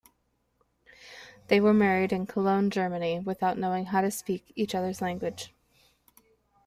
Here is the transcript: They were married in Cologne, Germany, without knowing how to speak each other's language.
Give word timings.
They 1.47 1.61
were 1.61 1.75
married 1.75 2.11
in 2.11 2.25
Cologne, 2.25 2.71
Germany, 2.71 3.19
without 3.19 3.59
knowing 3.59 3.85
how 3.85 4.01
to 4.01 4.09
speak 4.09 4.51
each 4.55 4.73
other's 4.73 4.99
language. 4.99 5.53